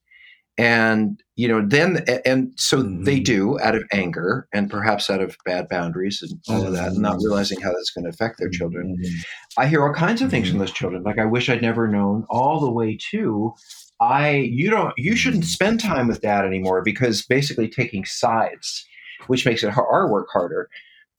[0.56, 3.04] and you know, then and so mm-hmm.
[3.04, 6.92] they do out of anger and perhaps out of bad boundaries and all of that,
[6.92, 7.26] and not mm-hmm.
[7.26, 8.96] realizing how that's going to affect their children.
[9.02, 9.60] Mm-hmm.
[9.60, 10.66] I hear all kinds of things from mm-hmm.
[10.66, 13.54] those children, like I wish I'd never known, all the way to
[14.02, 18.84] I you don't you shouldn't spend time with dad anymore because basically taking sides,
[19.28, 20.68] which makes it our work harder.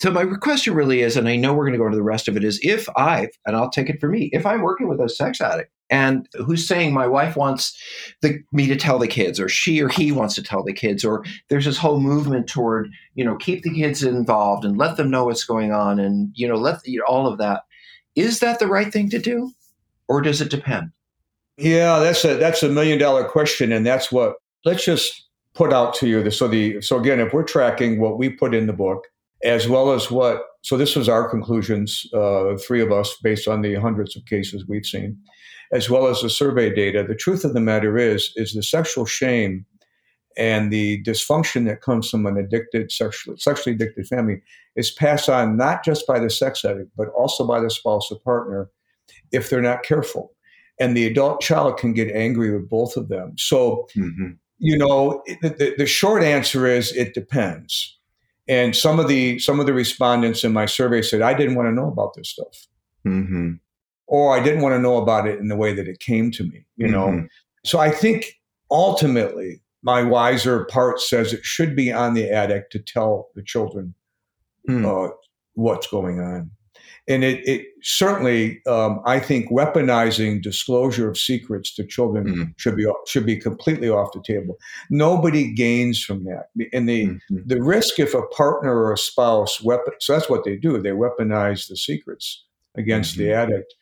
[0.03, 2.27] So my question really is, and I know we're going to go into the rest
[2.27, 4.99] of it, is if I, and I'll take it for me, if I'm working with
[4.99, 7.81] a sex addict and who's saying my wife wants
[8.21, 11.05] the, me to tell the kids, or she or he wants to tell the kids,
[11.05, 15.09] or there's this whole movement toward, you know, keep the kids involved and let them
[15.09, 17.61] know what's going on, and you know, let you know, all of that.
[18.13, 19.53] Is that the right thing to do,
[20.09, 20.91] or does it depend?
[21.55, 24.35] Yeah, that's a that's a million dollar question, and that's what
[24.65, 26.29] let's just put out to you.
[26.29, 29.05] So the so again, if we're tracking what we put in the book
[29.43, 30.43] as well as what.
[30.62, 34.65] So this was our conclusions, uh, three of us, based on the hundreds of cases
[34.67, 35.17] we've seen,
[35.73, 37.03] as well as the survey data.
[37.08, 39.65] The truth of the matter is, is the sexual shame
[40.38, 44.41] and the dysfunction that comes from an addicted, sexually, sexually addicted family
[44.75, 48.19] is passed on not just by the sex addict, but also by the spouse or
[48.19, 48.69] partner
[49.32, 50.32] if they're not careful.
[50.79, 53.34] And the adult child can get angry with both of them.
[53.38, 54.32] So, mm-hmm.
[54.58, 57.99] you know, the, the short answer is it depends.
[58.47, 61.67] And some of the some of the respondents in my survey said, I didn't want
[61.67, 62.67] to know about this stuff.
[63.06, 63.53] Mm-hmm.
[64.08, 66.43] Or I didn't want to know about it in the way that it came to
[66.43, 67.08] me, you know.
[67.08, 67.25] Mm-hmm.
[67.65, 72.79] So I think ultimately my wiser part says it should be on the addict to
[72.79, 73.93] tell the children
[74.69, 74.86] mm.
[74.86, 75.13] uh,
[75.53, 76.51] what's going on
[77.07, 82.43] and it, it certainly, um, I think, weaponizing disclosure of secrets to children mm-hmm.
[82.57, 84.57] should be should be completely off the table.
[84.89, 87.37] Nobody gains from that, and the mm-hmm.
[87.45, 89.93] the risk if a partner or a spouse weapon.
[89.99, 90.81] So that's what they do.
[90.81, 93.23] They weaponize the secrets against mm-hmm.
[93.23, 93.73] the addict.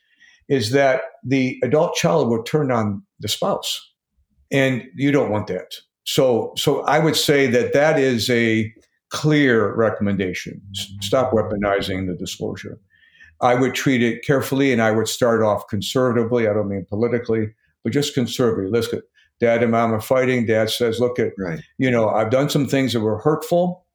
[0.47, 3.91] Is that the adult child will turn on the spouse,
[4.51, 5.75] and you don't want that.
[6.03, 8.73] So, so I would say that that is a
[9.10, 10.61] clear recommendation.
[11.01, 12.80] Stop weaponizing the disclosure.
[13.42, 16.48] I would treat it carefully and I would start off conservatively.
[16.48, 18.72] I don't mean politically, but just conservatively.
[18.72, 19.02] Listen,
[19.39, 20.46] dad and mom are fighting.
[20.46, 21.60] Dad says, look at, right.
[21.78, 23.86] you know, I've done some things that were hurtful.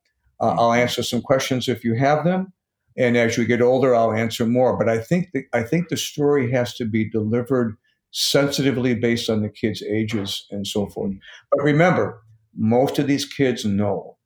[0.41, 0.81] Uh, I'll mm-hmm.
[0.81, 2.53] answer some questions if you have them.
[2.99, 4.77] And as we get older, I'll answer more.
[4.77, 7.77] But I think the, I think the story has to be delivered
[8.11, 11.13] sensitively based on the kids' ages and so forth.
[11.51, 12.23] But remember,
[12.57, 14.17] most of these kids know.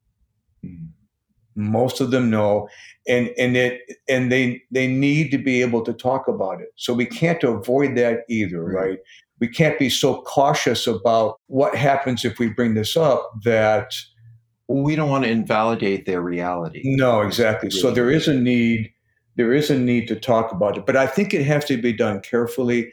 [0.64, 0.86] Mm-hmm.
[1.60, 2.68] Most of them know,
[3.08, 6.68] and and it and they they need to be able to talk about it.
[6.76, 8.74] So we can't avoid that either, right?
[8.74, 8.98] right?
[9.38, 13.94] We can't be so cautious about what happens if we bring this up that
[14.68, 16.82] we don't want to invalidate their reality.
[16.84, 17.70] No, exactly.
[17.70, 18.92] So there is a need
[19.36, 21.92] there is a need to talk about it, but I think it has to be
[21.92, 22.92] done carefully,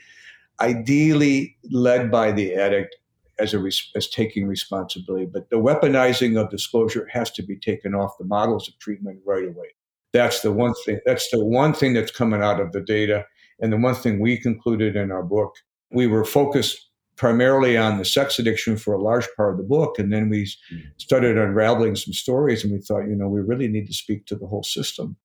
[0.61, 2.95] ideally led by the addict
[3.40, 3.64] as a
[3.96, 5.26] as taking responsibility.
[5.26, 9.46] But the weaponizing of disclosure has to be taken off the models of treatment right
[9.46, 9.68] away.
[10.14, 11.00] That's the one thing.
[11.06, 13.26] That's the one thing that's coming out of the data,
[13.60, 15.56] and the one thing we concluded in our book.
[15.92, 20.00] We were focused primarily on the sex addiction for a large part of the book,
[20.00, 20.84] and then we mm.
[20.98, 24.36] started unraveling some stories, and we thought, you know, we really need to speak to
[24.36, 25.18] the whole system.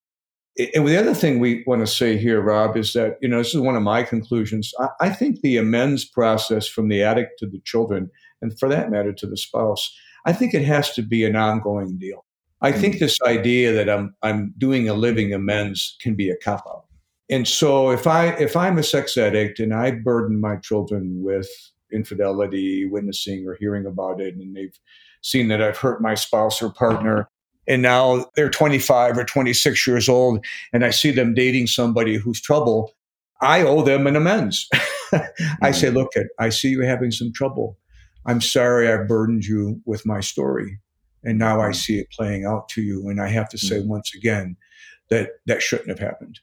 [0.58, 3.54] And the other thing we want to say here, Rob, is that, you know, this
[3.54, 4.74] is one of my conclusions.
[4.78, 8.10] I, I think the amends process from the addict to the children,
[8.42, 9.94] and for that matter, to the spouse,
[10.26, 12.24] I think it has to be an ongoing deal.
[12.60, 12.80] I hmm.
[12.80, 16.84] think this idea that I'm I'm doing a living amends can be a cop out.
[17.30, 21.48] And so if I if I'm a sex addict and I burden my children with
[21.92, 24.78] infidelity, witnessing or hearing about it, and they've
[25.22, 27.28] seen that I've hurt my spouse or partner,
[27.66, 32.40] and now they're 25 or 26 years old and i see them dating somebody who's
[32.40, 32.92] trouble
[33.40, 34.68] i owe them an amends
[35.62, 35.94] i say mm.
[35.94, 37.78] look at i see you having some trouble
[38.26, 40.78] i'm sorry i burdened you with my story
[41.24, 41.76] and now i mm.
[41.76, 43.86] see it playing out to you and i have to say mm.
[43.86, 44.56] once again
[45.10, 46.40] that that shouldn't have happened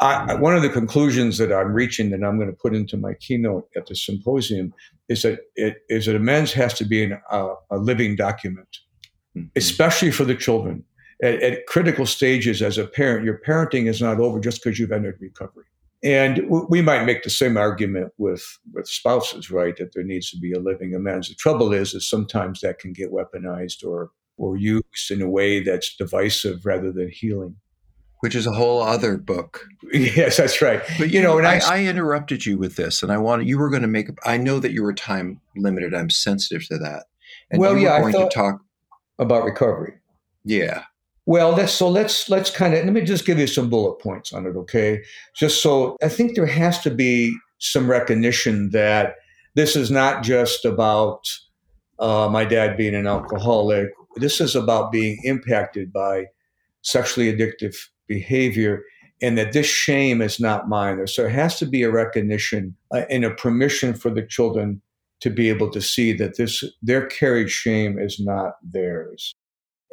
[0.00, 3.12] I, one of the conclusions that i'm reaching that i'm going to put into my
[3.14, 4.72] keynote at the symposium
[5.08, 8.78] is that it is that amends has to be an, uh, a living document
[9.36, 9.48] mm-hmm.
[9.56, 10.84] especially for the children.
[11.22, 14.92] At, at, critical stages as a parent, your parenting is not over just because you've
[14.92, 15.66] entered recovery.
[16.02, 19.76] And w- we might make the same argument with, with spouses, right?
[19.76, 21.28] That there needs to be a living amends.
[21.28, 25.62] The trouble is, is sometimes that can get weaponized or, or used in a way
[25.62, 27.56] that's divisive rather than healing
[28.22, 29.66] which is a whole other book.
[29.92, 30.80] Yes, that's right.
[30.96, 33.46] But you, you know, and I, I, I, interrupted you with this, and I wanted
[33.46, 34.08] you were going to make.
[34.24, 35.92] I know that you were time limited.
[35.92, 37.06] I'm sensitive to that.
[37.50, 38.60] And well, you yeah, were going thought, to talk
[39.22, 39.94] about recovery.
[40.44, 40.84] Yeah.
[41.24, 44.32] Well, let's so let's let's kind of let me just give you some bullet points
[44.32, 45.02] on it, okay?
[45.34, 49.14] Just so I think there has to be some recognition that
[49.54, 51.28] this is not just about
[52.00, 53.90] uh, my dad being an alcoholic.
[54.16, 56.26] This is about being impacted by
[56.82, 57.76] sexually addictive
[58.08, 58.82] behavior,
[59.22, 61.06] and that this shame is not mine.
[61.06, 64.82] So it has to be a recognition uh, and a permission for the children
[65.22, 69.34] to be able to see that this their carried shame is not theirs.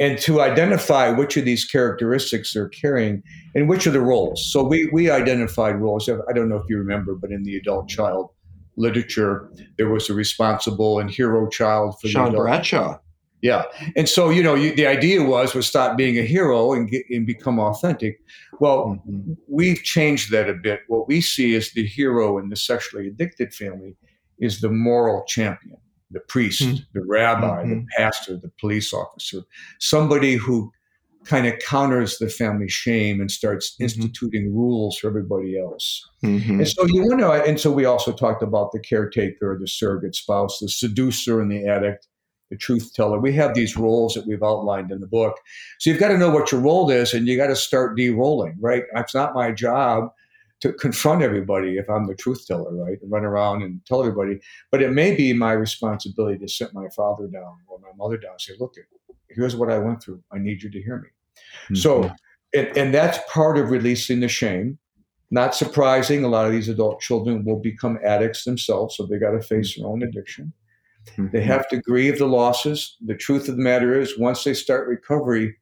[0.01, 3.21] And to identify which of these characteristics they're carrying
[3.53, 4.51] and which are the roles.
[4.51, 6.09] So we we identified roles.
[6.09, 8.31] I don't know if you remember but in the adult child
[8.75, 12.97] literature there was a responsible and hero child for John Bradshaw.
[13.41, 13.63] Yeah.
[13.95, 17.05] And so you know you, the idea was was stop being a hero and, get,
[17.11, 18.19] and become authentic.
[18.59, 19.33] Well mm-hmm.
[19.47, 20.81] we've changed that a bit.
[20.87, 23.95] What we see is the hero in the sexually addicted family
[24.39, 25.77] is the moral champion,
[26.11, 26.83] the priest, mm-hmm.
[26.93, 27.79] the rabbi, mm-hmm.
[27.79, 29.41] the pastor, the police officer,
[29.79, 30.71] somebody who
[31.25, 33.83] kind of counters the family shame and starts mm-hmm.
[33.83, 36.07] instituting rules for everybody else.
[36.23, 36.59] Mm-hmm.
[36.59, 40.15] And so you want to, and so we also talked about the caretaker, the surrogate
[40.15, 42.07] spouse, the seducer, and the addict.
[42.51, 43.19] The truth teller.
[43.19, 45.37] We have these roles that we've outlined in the book.
[45.77, 48.09] So you've got to know what your role is and you got to start de
[48.09, 48.85] rolling, right?
[48.95, 50.09] It's not my job
[50.61, 52.97] to confront everybody if I'm the truth teller, right?
[53.01, 54.39] And run around and tell everybody.
[54.71, 58.33] But it may be my responsibility to sit my father down or my mother down
[58.33, 58.73] and say, look,
[59.29, 60.21] here's what I went through.
[60.31, 61.09] I need you to hear me.
[61.65, 61.75] Mm-hmm.
[61.75, 62.11] So,
[62.53, 64.77] and, and that's part of releasing the shame.
[65.31, 69.31] Not surprising, a lot of these adult children will become addicts themselves, so they got
[69.31, 70.51] to face their own addiction.
[71.11, 71.27] Mm-hmm.
[71.31, 72.97] They have to grieve the losses.
[73.05, 75.55] The truth of the matter is, once they start recovery,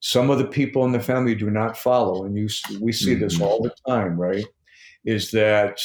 [0.00, 2.48] some of the people in the family do not follow, and you
[2.80, 3.22] we see mm-hmm.
[3.22, 4.44] this all the time, right?
[5.04, 5.80] Is that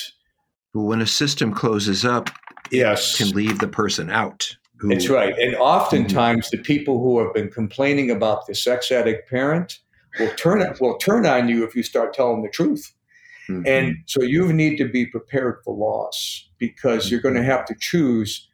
[0.74, 2.30] when a system closes up,
[2.72, 4.55] yes, can leave the person out.
[4.78, 6.57] Who, That's right, and oftentimes mm-hmm.
[6.57, 9.80] the people who have been complaining about the sex addict parent
[10.20, 12.93] will turn will turn on you if you start telling the truth.
[13.49, 13.68] Mm-hmm.
[13.68, 17.76] And so you need to be prepared for loss because you're going to have to
[17.78, 18.47] choose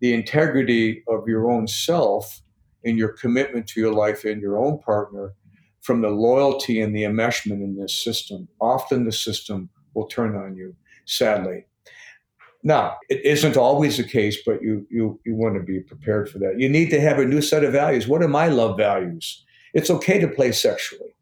[0.00, 2.40] the integrity of your own self
[2.84, 5.34] in your commitment to your life and your own partner
[5.80, 8.48] from the loyalty and the enmeshment in this system.
[8.60, 10.74] Often the system will turn on you,
[11.06, 11.66] sadly.
[12.62, 16.38] Now, it isn't always the case, but you, you, you want to be prepared for
[16.40, 16.58] that.
[16.58, 18.06] You need to have a new set of values.
[18.06, 19.44] What are my love values?
[19.72, 21.14] It's okay to play sexually.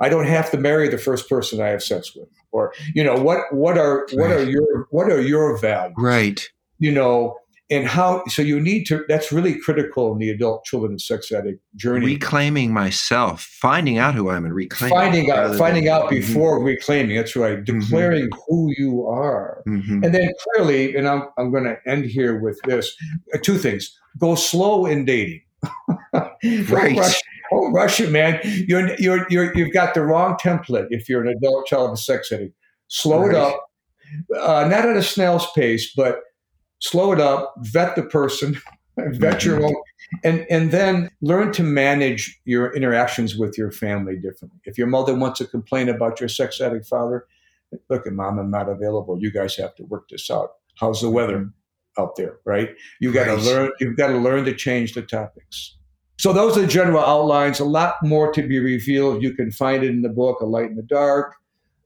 [0.00, 2.28] I don't have to marry the first person I have sex with.
[2.52, 5.94] Or, you know, what what are what are your what are your values?
[5.98, 6.48] Right.
[6.78, 7.36] You know,
[7.70, 11.32] and how so you need to that's really critical in the adult children and sex
[11.32, 15.92] addict journey reclaiming myself finding out who i am and reclaiming finding out finding than,
[15.92, 16.16] out mm-hmm.
[16.16, 16.66] before mm-hmm.
[16.66, 17.80] reclaiming that's right mm-hmm.
[17.80, 18.40] declaring mm-hmm.
[18.48, 20.04] who you are mm-hmm.
[20.04, 22.94] and then clearly and i'm, I'm going to end here with this
[23.34, 25.42] uh, two things go slow in dating
[26.12, 27.20] right rush,
[27.52, 31.34] oh rush it man you're, you're you're you've got the wrong template if you're an
[31.36, 32.54] adult child of a sex addict
[32.88, 33.30] slow right.
[33.30, 33.60] it up
[34.40, 36.20] uh, not at a snail's pace but
[36.80, 38.60] slow it up, vet the person,
[38.96, 39.66] vet your mm-hmm.
[39.66, 39.82] own,
[40.24, 44.60] and and then learn to manage your interactions with your family differently.
[44.64, 47.26] If your mother wants to complain about your sex addict father,
[47.90, 49.20] look, at mom, I'm not available.
[49.20, 50.50] You guys have to work this out.
[50.76, 51.50] How's the weather
[51.98, 52.38] out there?
[52.44, 52.70] Right?
[53.00, 53.70] You got to learn.
[53.80, 55.76] You've got to learn to change the topics.
[56.18, 57.60] So those are the general outlines.
[57.60, 59.22] A lot more to be revealed.
[59.22, 61.34] You can find it in the book, A Light in the Dark.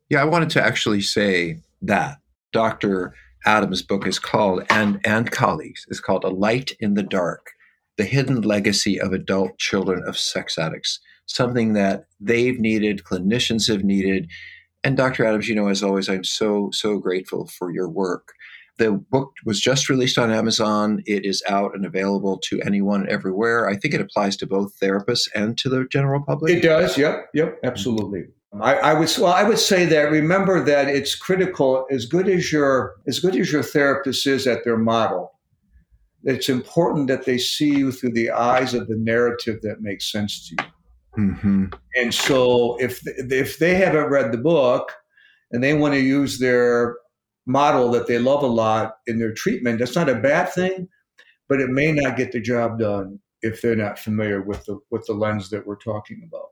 [0.08, 2.18] Yeah, I wanted to actually say that
[2.52, 3.14] Dr.
[3.46, 7.52] Adams' book is called, and and colleagues, is called "A Light in the Dark:
[7.96, 13.84] The Hidden Legacy of Adult Children of Sex Addicts." Something that they've needed, clinicians have
[13.84, 14.28] needed,
[14.82, 15.24] and Dr.
[15.24, 18.32] Adams, you know, as always, I'm so so grateful for your work.
[18.78, 21.02] The book was just released on Amazon.
[21.06, 23.68] It is out and available to anyone everywhere.
[23.68, 26.56] I think it applies to both therapists and to the general public.
[26.56, 26.96] It does.
[26.96, 27.28] Yep.
[27.34, 27.58] Yep.
[27.62, 28.24] Absolutely.
[28.58, 31.86] I, I, would well, I would say that remember that it's critical.
[31.90, 35.38] As good as your as good as your therapist is at their model,
[36.24, 40.48] it's important that they see you through the eyes of the narrative that makes sense
[40.48, 40.70] to you.
[41.24, 41.64] Mm-hmm.
[41.96, 44.92] And so, if if they haven't read the book
[45.52, 46.96] and they want to use their
[47.46, 50.88] model that they love a lot in their treatment, that's not a bad thing,
[51.48, 55.06] but it may not get the job done if they're not familiar with the with
[55.06, 56.49] the lens that we're talking about.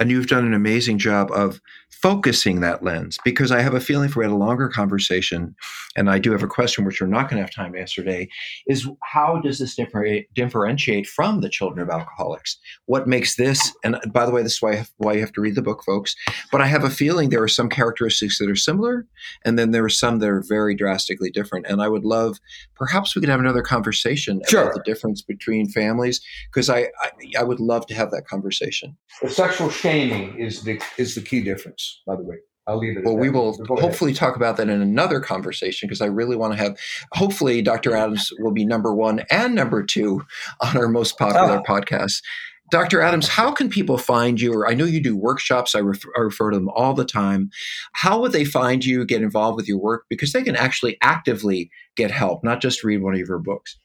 [0.00, 4.08] And you've done an amazing job of focusing that lens because I have a feeling
[4.08, 5.54] if we had a longer conversation,
[5.94, 8.02] and I do have a question which we're not going to have time to answer
[8.02, 8.30] today,
[8.66, 12.56] is how does this differ- differentiate from the children of alcoholics?
[12.86, 15.42] What makes this, and by the way, this is why, have, why you have to
[15.42, 16.16] read the book, folks,
[16.50, 19.06] but I have a feeling there are some characteristics that are similar,
[19.44, 21.66] and then there are some that are very drastically different.
[21.66, 22.40] And I would love,
[22.76, 24.62] perhaps we could have another conversation sure.
[24.62, 28.96] about the difference between families, because I, I, I would love to have that conversation.
[29.20, 32.02] The sexual shaming is the is the key difference.
[32.06, 32.36] By the way,
[32.66, 33.04] I'll leave it.
[33.04, 36.58] Well, we will hopefully talk about that in another conversation because I really want to
[36.58, 36.78] have.
[37.12, 37.94] Hopefully, Dr.
[37.94, 40.22] Adams will be number one and number two
[40.60, 41.62] on our most popular oh.
[41.62, 42.22] podcast.
[42.70, 43.00] Dr.
[43.00, 44.54] Adams, how can people find you?
[44.54, 45.74] Or I know you do workshops.
[45.74, 47.50] I refer, I refer to them all the time.
[47.94, 49.04] How would they find you?
[49.04, 53.02] Get involved with your work because they can actually actively get help, not just read
[53.02, 53.76] one of your books.